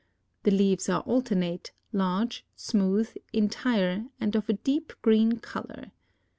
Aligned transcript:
The 0.41 0.49
leaves 0.49 0.89
are 0.89 1.01
alternate, 1.01 1.73
large, 1.93 2.43
smooth, 2.55 3.13
entire, 3.33 4.07
and 4.19 4.35
of 4.35 4.49
a 4.49 4.53
deep 4.53 4.93
green 5.03 5.33
color. 5.37 5.91